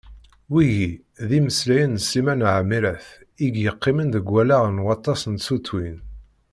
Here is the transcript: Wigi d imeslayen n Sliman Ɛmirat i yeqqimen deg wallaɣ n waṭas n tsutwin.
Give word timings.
Wigi 0.53 0.89
d 1.27 1.29
imeslayen 1.37 1.91
n 1.93 2.01
Sliman 2.07 2.41
Ɛmirat 2.57 3.05
i 3.45 3.47
yeqqimen 3.63 4.09
deg 4.15 4.25
wallaɣ 4.33 4.63
n 4.69 4.83
waṭas 4.85 5.21
n 5.27 5.33
tsutwin. 5.37 5.97